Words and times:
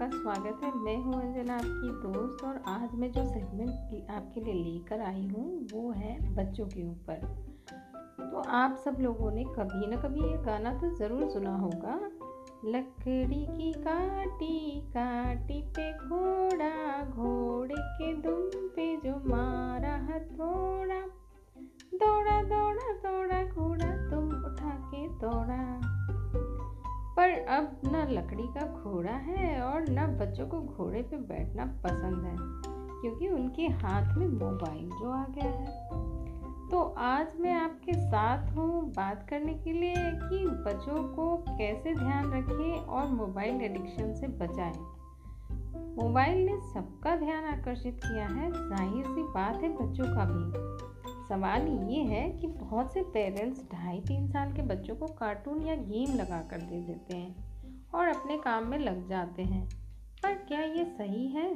आपका 0.00 0.18
स्वागत 0.18 0.62
है। 0.64 0.70
मैं 0.74 0.96
हूँ 0.96 1.14
अंजना, 1.14 1.54
आपकी 1.54 1.88
दोस्त। 2.02 2.44
और 2.44 2.60
आज 2.68 2.94
मैं 2.94 3.10
जो 3.12 3.24
सेगमेंट 3.24 4.10
आपके 4.10 4.40
लिए 4.40 4.54
लेकर 4.54 5.00
आई 5.00 5.26
हूँ, 5.28 5.66
वो 5.72 5.90
है 5.90 6.14
बच्चों 6.34 6.66
के 6.66 6.84
ऊपर। 6.84 7.26
तो 8.20 8.42
आप 8.50 8.76
सब 8.84 8.96
लोगों 9.00 9.30
ने 9.30 9.44
कभी 9.58 9.86
ना 9.86 9.96
कभी 9.96 10.20
ये 10.20 10.36
गाना 10.44 10.72
तो 10.72 10.90
ज़रूर 10.96 11.28
सुना 11.30 11.54
होगा। 11.56 11.98
लकड़ी 12.64 13.44
की 13.46 13.72
काटी 13.72 14.80
काटी 14.88 15.60
पे 15.68 15.92
घोड़ा, 15.92 17.04
घोड़े 17.04 17.74
के 17.74 18.12
दुम 18.22 18.68
पे 18.76 18.96
जो 18.96 19.16
मारा 19.26 19.94
हथौड़ा 20.06 21.00
दौड़ा 21.94 22.42
दौड़ा 22.42 22.92
दौड़ा, 23.04 23.44
घोड़ा 23.44 24.10
तुम 24.10 24.34
उठा 24.44 24.74
के 24.94 25.08
दौड़ा। 25.18 25.89
पर 27.20 27.30
अब 27.30 27.80
न 27.86 28.06
लकड़ी 28.10 28.42
का 28.42 28.66
घोड़ा 28.66 29.12
है 29.12 29.60
और 29.62 29.88
न 29.90 30.06
बच्चों 30.20 30.46
को 30.46 30.60
घोड़े 30.60 31.02
पे 31.02 31.16
बैठना 31.16 31.64
पसंद 31.84 32.24
है, 32.24 32.34
क्योंकि 33.00 33.28
उनके 33.28 33.66
हाथ 33.82 34.16
में 34.16 34.26
मोबाइल 34.28 34.88
जो 34.90 35.10
आ 35.10 35.24
गया 35.28 35.50
है। 35.50 36.68
तो 36.70 36.80
आज 36.98 37.26
मैं 37.40 37.52
आपके 37.54 37.92
साथ 37.92 38.50
हूँ 38.56 38.92
बात 38.92 39.26
करने 39.30 39.54
के 39.54 39.72
लिए 39.72 39.94
कि 39.94 40.46
बच्चों 40.64 41.02
को 41.14 41.36
कैसे 41.48 41.94
ध्यान 41.94 42.32
रखें 42.32 42.72
और 42.78 43.06
मोबाइल 43.08 43.60
एडिक्शन 43.62 44.14
से 44.14 44.28
बचाएँ। 44.38 44.72
मोबाइल 46.02 46.44
ने 46.46 46.56
सबका 46.72 47.16
ध्यान 47.16 47.44
आकर्षित 47.44 48.00
किया 48.04 48.26
है, 48.26 48.50
ज़ाहिर 48.52 49.04
सी 49.06 49.22
बात 49.22 49.62
है 49.62 49.68
बच्चों 49.76 50.04
का 50.04 50.24
भी। 50.24 50.79
सवाल 51.30 51.66
ये 51.90 52.02
है 52.02 52.30
कि 52.30 52.46
बहुत 52.46 52.92
से 52.92 53.02
पेरेंट्स 53.02 53.64
ढाई 53.72 54.00
तीन 54.00 54.28
साल 54.28 54.52
के 54.52 54.62
बच्चों 54.62 54.96
को 54.96 55.06
कार्टून 55.06 55.62
या 55.62 55.74
गेम 55.74 56.14
लगा 56.14 56.40
कर 56.42 56.60
दे 56.60 56.80
देते 56.80 57.16
हैं 57.16 57.34
और 57.94 58.08
अपने 58.08 58.36
काम 58.38 58.66
में 58.66 58.78
लग 58.78 59.08
जाते 59.08 59.42
हैं। 59.42 59.68
पर 60.22 60.34
क्या 60.34 60.60
ये 60.60 60.84
सही 60.84 61.26
है? 61.28 61.54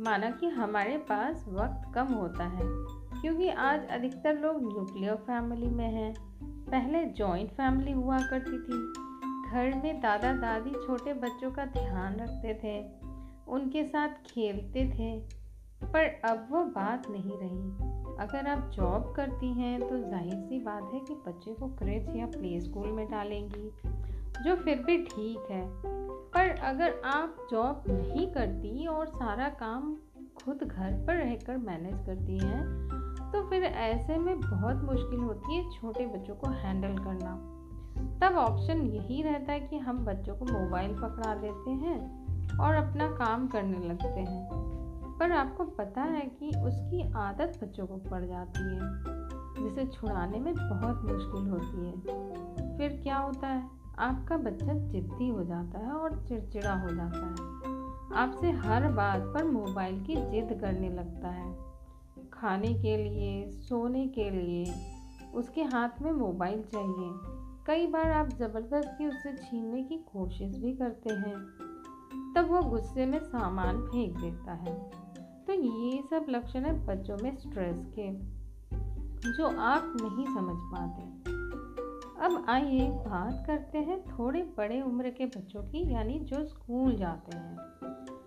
माना 0.00 0.30
कि 0.30 0.48
हमारे 0.48 0.98
पास 0.98 1.44
वक्त 1.48 1.94
कम 1.94 2.06
होता 2.06 2.44
है, 2.44 2.62
क्योंकि 3.20 3.48
आज 3.48 3.86
अधिकतर 3.86 4.38
लोग 4.38 4.62
न्यूक्लियर 4.62 5.14
फैमिली 5.14 5.66
में 5.66 5.90
हैं। 5.90 6.14
पहले 6.66 7.04
जॉइंट 7.04 7.50
फैमिली 7.50 7.92
हुआ 7.92 8.18
करती 8.18 8.58
थी। 8.58 9.06
घर 9.50 9.80
में 9.84 10.00
दादा 10.00 10.32
दादी 10.32 10.70
छोटे 10.70 11.14
बच्चों 11.14 11.50
का 11.50 11.64
ध्यान 11.64 12.16
रखते 12.16 12.54
थे, 12.54 12.78
उनके 13.48 13.84
साथ 13.84 14.08
खेलते 14.08 14.86
थे, 14.90 15.20
पर 15.84 16.20
अब 16.24 16.48
वो 16.50 16.64
बात 16.64 17.10
नहीं 17.10 17.38
रही। 17.42 17.95
अगर 18.20 18.46
आप 18.46 18.70
जॉब 18.74 19.12
करती 19.16 19.52
हैं 19.52 19.78
तो 19.80 19.98
ज़ाहिर 20.00 20.34
सी 20.40 20.58
बात 20.58 20.90
है 20.92 21.00
कि 21.00 21.14
बच्चे 21.26 21.52
को 21.54 21.66
क्रेच 21.78 22.14
या 22.16 22.26
प्ले 22.26 22.60
स्कूल 22.60 22.88
में 22.88 23.06
डालेंगी, 23.10 23.70
जो 24.44 24.54
फिर 24.56 24.78
भी 24.78 24.96
ठीक 25.04 25.50
है। 25.50 25.62
पर 26.32 26.50
अगर 26.64 27.00
आप 27.06 27.46
जॉब 27.50 27.84
नहीं 27.88 28.26
करती 28.32 28.86
और 28.86 29.06
सारा 29.08 29.48
काम 29.60 29.96
खुद 30.36 30.62
घर 30.62 30.92
पर 31.06 31.16
रहकर 31.16 31.56
मैनेज 31.58 32.04
करती 32.06 32.38
हैं 32.38 32.64
तो 33.32 33.42
फिर 33.50 33.64
ऐसे 33.64 34.16
में 34.18 34.40
बहुत 34.40 34.82
मुश्किल 34.84 35.20
होती 35.20 35.56
है 35.56 35.70
छोटे 35.70 36.06
बच्चों 36.06 36.34
को 36.34 36.50
हैंडल 36.52 36.96
करना। 37.04 37.34
तब 38.20 38.36
ऑप्शन 38.36 38.80
यही 38.82 39.22
रहता 39.22 39.52
है 39.52 39.60
कि 39.60 39.78
हम 39.78 40.04
बच्चों 40.04 40.34
को 40.36 40.44
मोबाइल 40.44 40.92
पकड़ा 40.94 41.34
देते 41.34 41.70
हैं 41.82 42.58
और 42.58 42.74
अपना 42.74 43.08
काम 43.16 43.46
करने 43.48 43.88
लगते 43.88 44.20
हैं। 44.20 44.74
पर 45.20 45.32
आपको 45.32 45.64
पता 45.64 46.02
है 46.02 46.20
कि 46.20 46.48
उसकी 46.48 47.12
आदत 47.12 47.60
बच्चों 47.62 47.86
को 47.86 47.96
पड़ 47.96 48.24
जाती 48.24 48.60
है। 48.60 48.80
जिसे 49.56 49.86
छुड़ाने 49.86 50.38
में 50.38 50.54
बहुत 50.54 51.02
मुश्किल 51.02 51.50
होती 51.50 51.86
है। 51.86 52.00
फिर 52.78 53.00
क्या 53.02 53.18
होता 53.18 53.46
है? 53.46 53.70
आपका 53.98 54.36
बच्चा 54.36 54.72
जिद्दी 54.72 55.28
हो 55.28 55.44
जाता 55.44 55.78
है 55.78 55.92
और 55.92 56.26
चिड़चिड़ा 56.26 56.74
हो 56.80 56.88
जाता 56.88 57.26
है। 57.26 57.56
आपसे 58.14 58.50
हर 58.50 58.92
बात 58.92 59.20
पर 59.20 59.44
मोबाइल 59.44 60.04
की 60.04 60.16
जिद 60.16 60.58
करने 60.60 60.88
लगता 60.88 61.28
है। 61.28 61.58
खाने 62.32 62.74
के 62.74 62.96
लिए, 62.96 63.50
सोने 63.50 64.08
के 64.08 64.30
लिए, 64.30 64.74
उसके 65.34 65.62
हाथ 65.62 66.02
में 66.02 66.12
मोबाइल 66.12 66.62
चाहिए। 66.62 67.10
कई 67.66 67.86
बार 67.86 68.10
आप 68.10 68.28
ज़बरदस्ती 68.28 69.06
उससे 69.06 69.36
छीनने 69.36 69.82
की 69.82 69.96
कोशिश 69.96 70.58
भी 70.58 70.72
करते 70.72 71.14
हैं। 71.14 71.36
तब 72.36 72.48
वो 72.50 72.62
गुस्से 72.62 73.06
में 73.06 73.18
सामान 73.18 73.76
फेंक 73.78 74.20
देता 74.20 74.52
है। 74.52 75.05
तो 75.46 75.52
ये 75.52 76.02
सब 76.10 76.26
लक्षण 76.28 76.60
है 76.60 76.86
बच्चों 76.86 77.16
में 77.22 77.36
स्ट्रेस 77.36 77.86
के, 77.98 78.12
जो 79.32 79.46
आप 79.60 79.96
नहीं 80.00 80.26
समझ 80.26 80.56
पाते। 80.72 81.02
अब 82.26 82.46
आइए 82.48 82.88
बात 82.88 83.44
करते 83.46 83.78
हैं 83.78 84.04
थोड़े 84.04 84.42
बड़े 84.42 84.80
उम्र 84.82 85.10
के 85.10 85.26
बच्चों 85.26 85.62
की, 85.62 85.92
यानी 85.92 86.18
जो 86.20 86.44
स्कूल 86.46 86.96
जाते 86.96 87.36
हैं। 87.36 87.56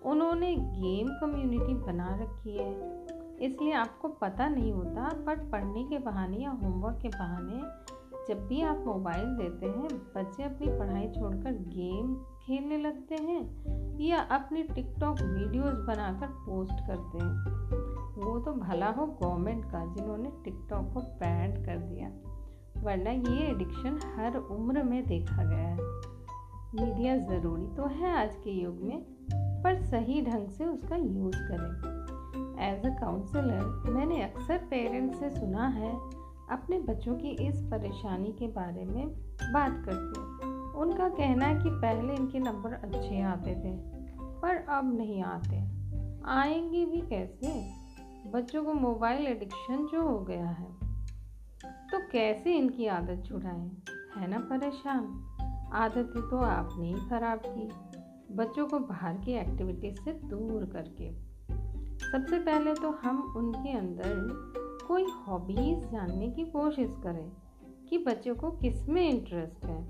उन्होंने 0.00 0.56
गेम 0.56 1.08
कम्युनिटी 1.08 1.74
बना 1.74 2.08
रखी 2.22 2.56
है। 2.56 3.06
इसलिए 3.40 3.72
आपको 3.72 4.08
पता 4.08 4.48
नहीं 4.48 4.72
होता, 4.72 5.08
पर 5.26 5.48
पढ़ने 5.48 5.84
के 5.84 5.98
बहाने 5.98 6.36
या 6.36 6.50
होमवर्क 6.50 6.98
के 7.02 7.08
बहाने 7.08 7.62
जब 8.28 8.46
भी 8.46 8.62
आप 8.62 8.76
मोबाइल 8.86 9.24
देते 9.24 9.66
हैं, 9.66 9.88
बच्चे 10.16 10.42
अपनी 10.42 10.66
पढ़ाई 10.66 11.08
छोड़कर 11.08 11.52
गेम 11.52 12.14
खेलने 12.46 12.78
लगते 12.78 13.14
हैं 13.14 13.40
या 14.00 14.20
अपनी 14.20 14.62
टिकटॉक 14.62 15.20
वीडियोस 15.20 15.74
बनाकर 15.86 16.26
पोस्ट 16.26 16.86
करते 16.86 17.24
हैं। 17.24 17.60
वो 18.24 18.38
तो 18.40 18.52
भला 18.52 18.90
हो 18.90 19.06
गवर्नमेंट 19.06 19.64
का, 19.64 19.84
जिन्होंने 19.94 20.32
टिकटॉक 20.44 20.92
को 20.94 21.00
बैन 21.00 21.64
कर 21.64 21.76
दिया। 21.76 22.08
वरना 22.82 23.10
ये 23.10 23.46
एडिक्शन 23.46 23.98
हर 24.16 24.36
उम्र 24.36 24.82
में 24.82 25.06
देखा 25.06 25.44
गया 25.44 25.68
है। 25.68 25.88
मीडिया 26.74 27.16
ज़रूरी 27.18 27.66
तो 27.66 27.86
है 27.86 28.16
आज 28.18 28.36
के 28.36 28.50
युग 28.50 28.80
में, 28.82 29.02
पर 29.62 29.84
सही 29.86 30.22
ढंग 30.22 30.48
से 30.48 30.64
उसका 30.64 30.96
यूज़ 30.96 31.36
करें। 31.36 32.00
एज 32.68 32.86
अ 32.86 33.00
काउंसलर 33.00 33.90
मैंने 33.90 34.22
अक्सर 34.22 34.58
पेरेंट्स 34.58 35.20
से 35.20 35.30
सुना 35.30 35.66
है, 35.68 35.92
अपने 36.50 36.78
बच्चों 36.78 37.14
की 37.14 37.28
इस 37.28 37.62
परेशानी 37.62 38.32
के 38.32 38.46
बारे 38.48 38.84
में 38.84 39.08
बात 39.52 39.82
करते 39.84 40.20
हैं। 40.20 40.49
उनका 40.80 41.08
कहना 41.08 41.46
है 41.46 41.54
कि 41.54 41.70
पहले 41.70 42.14
इनके 42.14 42.38
नंबर 42.38 42.72
अच्छे 42.72 43.20
आते 43.20 43.50
थे, 43.50 43.76
पर 44.40 44.56
अब 44.68 44.96
नहीं 44.96 45.22
आते। 45.22 45.56
आएँगे 46.24 46.86
भी 46.86 47.00
कैसे? 47.00 47.70
बच्चों 48.30 48.64
को 48.64 48.72
मोबाइल 48.72 49.26
एडिक्शन 49.26 49.86
जो 49.92 50.08
हो 50.08 50.20
गया 50.20 50.48
है 50.48 50.80
तो 51.64 51.98
कैसे 52.12 52.56
इनकी 52.56 52.86
आदत 52.86 53.22
छुड़ाएँ? 53.26 53.82
है 54.16 54.26
ना 54.30 54.38
परेशान? 54.38 55.26
आदतें 55.72 56.28
तो 56.28 56.36
आपने 56.36 56.94
ही 56.94 57.08
खराब 57.08 57.42
की। 57.46 57.68
बच्चों 58.34 58.66
को 58.66 58.78
बाहर 58.78 59.16
की 59.16 59.32
एक्टिविटीज़ 59.32 60.00
से 60.00 60.12
दूर 60.12 60.64
करके। 60.64 61.12
सबसे 62.12 62.38
पहले 62.38 62.74
तो 62.74 62.90
हम 62.90 63.34
उनके 63.36 63.72
अंदर 63.72 64.26
कोई 64.88 65.06
हॉबीज़ 65.26 65.78
जानने 65.78 66.30
की 66.30 66.44
कोशिश 66.44 66.90
करें 67.02 67.32
कि 67.88 67.98
बच्चों 67.98 68.34
को 68.34 68.50
किसमें 68.50 69.10
इंटरेस्ट 69.10 69.64
है। 69.64 69.88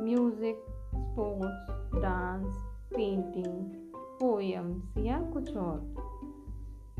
Music 0.00 0.64
sports 0.96 2.02
dance 2.02 2.56
painting 2.94 3.82
poems 3.96 4.98
या 4.98 5.20
कुछ 5.20 5.56
और। 5.56 5.94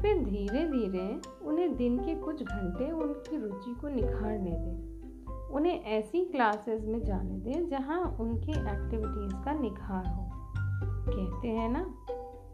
फिर 0.00 0.24
धीरे 0.24 0.64
धीरे 0.66 1.20
उन्हें 1.44 1.76
दिन 1.76 1.98
के 1.98 2.14
कुछ 2.14 2.42
घंटे 2.42 2.90
उनकी 2.90 3.36
रुचि 3.36 3.74
को 3.74 3.88
निखारने 3.88 4.50
दें। 4.50 5.48
उन्हें 5.50 5.82
ऐसी 5.82 6.24
क्लासेस 6.24 6.84
में 6.84 7.04
जाने 7.04 7.38
दें 7.38 7.68
जहाँ 7.68 8.16
उनके 8.20 8.52
एक्टिविटीज़ 8.52 9.44
का 9.44 9.52
निखार 9.52 10.06
हो। 10.06 10.28
कहते 11.08 11.48
हैं 11.48 11.68
ना 11.68 11.94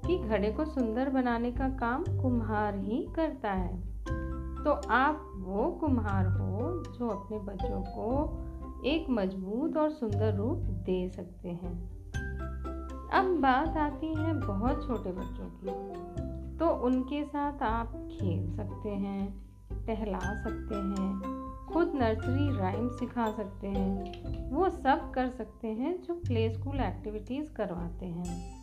कि 0.06 0.19
घड़े 0.19 0.50
को 0.50 0.65
सुंदर 0.65 1.09
बनाने 1.09 1.53
का 1.53 1.69
काम 1.69 2.04
कुम्हार 2.04 2.75
ही 2.75 3.09
करता 3.16 3.50
है। 3.50 3.81
तो 4.65 4.71
आप 4.91 5.32
वो 5.37 5.71
कुम्हार 5.71 6.27
हो 6.27 6.83
जो 6.98 7.09
अपने 7.09 7.39
बच्चों 7.39 7.83
को 7.83 8.27
एक 8.84 9.10
मज़बूत 9.10 9.77
और 9.77 9.91
सुंदर 9.91 10.34
रूप 10.34 10.59
दे 10.59 11.09
सकते 11.09 11.48
हैं। 11.48 11.98
अब 13.13 13.25
बात 13.41 13.69
आती 13.69 14.15
है 14.15 14.47
बहुत 14.47 14.86
छोटे 14.86 15.13
बच्चों 15.13 15.47
की। 15.47 15.98
तो 16.59 16.69
उनके 16.69 17.25
साथ 17.25 17.63
आप 17.63 17.86
खेल 17.89 18.57
सकते 18.57 18.89
हैं, 18.89 19.45
टहला 19.86 20.19
सकते 20.19 20.75
हैं, 20.75 21.39
खुद 21.72 21.92
नर्सरी 21.95 22.59
राइम 22.59 22.89
सिखा 22.89 23.33
सकते 23.33 23.66
हैं। 23.66 24.51
वो 24.51 24.71
सब 24.71 25.10
कर 25.10 25.28
सकते 25.28 25.69
हैं 25.69 26.03
जो 26.03 26.15
प्ले 26.15 26.54
स्कूल 26.54 26.81
एक्टिविटीज़ 26.81 27.53
करवाते 27.53 28.07
हैं। 28.07 28.59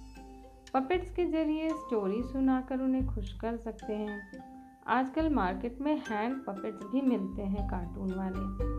पपेट्स 0.74 1.12
के 1.12 1.26
ज़रिए 1.26 1.70
स्टोरी 1.70 2.24
सुनाकर 2.24 2.82
उन्हें 2.82 3.08
खुश 3.08 3.34
कर 3.34 3.58
सकते 3.58 3.94
हैं। 3.94 4.46
आजकल 4.88 5.34
मार्केट 5.34 5.78
में 5.82 6.02
हैंड 6.10 6.46
पपेट्स 6.46 6.86
भी 6.86 7.02
मिलते 7.02 7.42
हैं 7.42 7.70
कार्टून 7.70 8.14
वाले। 8.14 8.76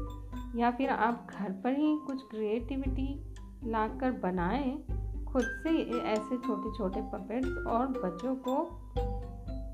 या 0.57 0.71
फिर 0.71 0.91
आप 0.91 1.27
घर 1.31 1.53
पर 1.65 1.73
ही 1.73 1.97
कुछ 2.07 2.23
क्रिएटिविटी 2.23 3.09
लाकर 3.65 4.11
बनाएँ, 4.23 4.77
खुद 5.27 5.43
से 5.63 5.71
ऐसे 6.03 6.37
छोटे 6.37 6.77
छोटे 6.77 7.01
पपेट्स 7.13 7.67
और 7.67 7.87
बच्चों 7.87 8.35
को 8.49 8.57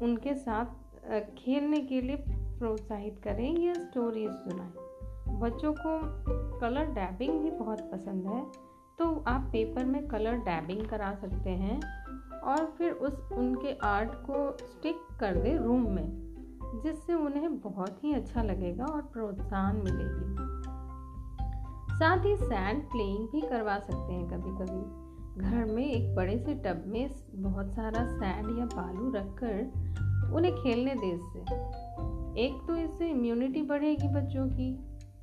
उनके 0.04 0.34
साथ 0.34 1.34
खेलने 1.38 1.80
के 1.80 2.00
लिए 2.00 2.16
प्रोत्साहित 2.28 3.20
करें 3.24 3.58
या 3.58 3.74
स्टोरीज 3.74 4.30
सुनाएँ। 4.30 5.38
बच्चों 5.40 5.72
को 5.76 5.98
कलर 6.60 6.92
डैबिंग 6.94 7.40
भी 7.40 7.50
बहुत 7.50 7.80
पसंद 7.92 8.26
है 8.26 8.42
तो 8.98 9.12
आप 9.28 9.48
पेपर 9.52 9.84
में 9.84 10.06
कलर 10.08 10.36
डैबिंग 10.40 10.84
करा 10.86 11.14
सकते 11.14 11.50
हैं 11.50 11.80
और 12.42 12.64
फिर 12.78 12.92
उस, 12.92 13.12
उनके 13.32 13.72
आर्ट 13.84 14.10
को 14.26 14.56
स्टिक 14.58 14.96
कर 15.20 15.36
दे 15.36 15.56
रूम 15.56 15.88
में, 15.88 16.08
जिससे 16.84 17.14
उन्हें 17.14 17.58
बहुत 17.60 18.04
ही 18.04 18.12
अच्छा 18.12 18.42
लगेगा 18.42 18.84
और 18.84 19.02
प्रोत्साहन 19.02 19.76
मिलेगी। 19.76 20.61
साथ 22.02 22.24
ही 22.24 22.36
सैंड 22.36 22.82
प्लेइंग 22.82 23.28
भी 23.28 23.40
करवा 23.40 23.78
सकते 23.78 24.12
हैं 24.12 24.28
कभी 24.28 24.50
कभी 24.50 25.42
घर 25.42 25.64
में 25.64 25.86
एक 25.86 26.14
बड़े 26.14 26.38
से 26.38 26.54
टब 26.54 26.84
में 26.86 27.10
बहुत 27.34 27.74
सारा 27.74 28.04
सैंड 28.06 28.58
या 28.58 28.64
बालू 28.64 29.12
रखकर 29.12 30.32
उन्हें 30.34 30.54
खेलने 30.54 30.94
दे 30.94 31.06
इससे। 31.06 31.38
एक 32.44 32.64
तो 32.68 32.76
इससे 32.76 33.08
इम्यूनिटी 33.08 33.62
बढ़ेगी 33.62 34.08
बच्चों 34.08 34.46
की। 34.48 34.74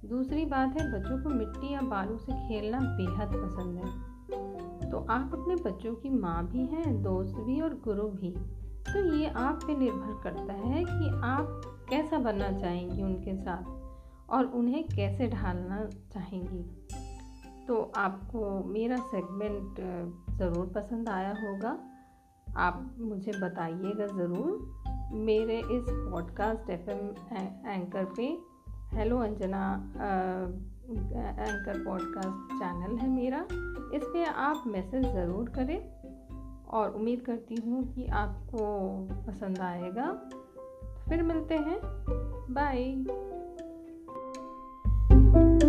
दूसरी 0.06 0.46
बात 0.46 0.82
है, 0.82 1.00
बच्चों 1.00 1.24
को 1.24 1.30
मिट्टी 1.30 1.74
या 1.74 1.82
बालू 1.82 2.18
से 2.18 2.32
खेलना 2.32 2.80
बेहद 2.80 3.30
पसंद 3.36 3.78
है। 3.78 4.92
तो 4.92 4.98
आप 4.98 5.32
अपने 5.34 5.56
बच्चों 5.56 5.96
की 5.96 6.10
माँ 6.10 6.48
भी 6.48 6.66
हैं, 6.66 7.04
दोस्त 7.04 7.36
भी 7.36 7.62
और 7.62 7.74
गुरु 7.74 8.04
भी 8.04 8.32
तो 8.94 9.16
ये 9.16 9.28
आप 9.28 9.60
पे 9.68 9.76
निर्भर 9.76 10.20
करता 10.24 10.54
है 10.54 10.84
कि 10.84 11.22
आप 11.24 11.62
कैसा 11.90 12.18
बनना 12.18 12.52
चाहेंगी 12.52 13.04
उनके 13.04 13.36
साथ। 13.36 13.79
और 14.32 14.46
उन्हें 14.46 14.84
कैसे 14.88 15.28
ढालना 15.28 15.86
चाहेंगी? 16.14 16.64
तो 17.68 17.82
आपको 17.98 18.64
मेरा 18.64 18.98
सेगमेंट 18.98 19.80
ज़रूर 20.38 20.68
पसंद 20.68 21.10
आया 21.10 21.34
होगा। 21.42 21.78
आप 22.58 22.96
मुझे 23.00 23.32
बताइएगा 23.32 24.08
ज़रूर। 24.08 25.12
मेरे 25.16 25.58
इस 25.58 25.86
पॉडकास्ट 25.90 26.70
एफ़ 26.70 26.90
एम 26.90 27.00
एंकर 27.68 28.06
पे 28.18 28.26
hello 28.94 29.18
Anjana 29.18 29.62
anchor 30.90 31.84
podcast 31.86 32.54
channel 32.54 32.98
है 32.98 33.10
मेरा। 33.10 33.42
इस 33.96 34.04
पर 34.04 34.24
आप 34.24 34.64
मैसेज 34.68 35.06
ज़रूर 35.06 35.50
करें 35.50 35.80
और 36.70 36.94
उम्मीद 36.96 37.22
करती 37.22 37.56
हूँ 37.56 37.84
कि 37.94 38.06
आपको 38.06 38.66
पसंद 39.28 39.60
आएगा। 39.60 40.12
फिर 41.10 41.24
मिलते 41.24 41.56
हैं। 41.58 41.80
Bye 42.54 42.94
thank 45.34 45.64
you 45.64 45.69